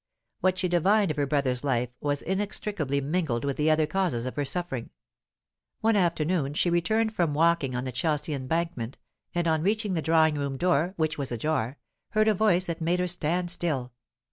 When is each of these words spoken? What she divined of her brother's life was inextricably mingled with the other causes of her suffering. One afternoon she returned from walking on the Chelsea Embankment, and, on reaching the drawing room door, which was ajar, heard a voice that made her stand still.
What 0.39 0.57
she 0.57 0.67
divined 0.67 1.11
of 1.11 1.17
her 1.17 1.27
brother's 1.27 1.63
life 1.63 1.89
was 1.99 2.23
inextricably 2.23 3.01
mingled 3.01 3.45
with 3.45 3.55
the 3.57 3.69
other 3.69 3.85
causes 3.85 4.25
of 4.25 4.35
her 4.35 4.43
suffering. 4.45 4.89
One 5.81 5.95
afternoon 5.95 6.55
she 6.55 6.71
returned 6.71 7.13
from 7.13 7.35
walking 7.35 7.75
on 7.75 7.83
the 7.85 7.91
Chelsea 7.91 8.33
Embankment, 8.33 8.97
and, 9.35 9.47
on 9.47 9.61
reaching 9.61 9.93
the 9.93 10.01
drawing 10.01 10.33
room 10.39 10.57
door, 10.57 10.95
which 10.97 11.19
was 11.19 11.31
ajar, 11.31 11.77
heard 12.13 12.27
a 12.27 12.33
voice 12.33 12.65
that 12.65 12.81
made 12.81 12.99
her 12.99 13.07
stand 13.07 13.51
still. 13.51 13.93